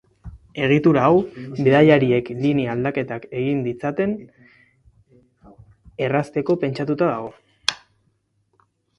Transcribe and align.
Egitura 0.67 1.01
hau 1.07 1.17
bidaiariek 1.57 2.29
linea 2.45 2.71
aldaketak 2.73 3.27
egin 3.41 3.59
ditzaten 3.67 4.15
errazteko 6.07 6.55
pentsatuta 6.65 7.11
dago. 7.11 7.29